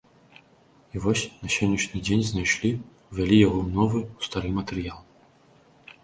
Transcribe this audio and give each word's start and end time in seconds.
І 0.95 0.99
вось 1.03 1.25
на 1.41 1.49
сённяшні 1.55 1.99
дзень 2.07 2.23
знайшлі, 2.29 2.71
увялі 3.09 3.37
яго 3.47 3.57
ў 3.65 3.67
новы, 3.81 3.99
у 4.21 4.25
стары 4.29 4.49
матэрыял. 4.57 4.99